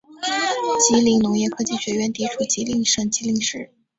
[0.79, 3.69] 吉林农业科技学院地处吉林省吉林市。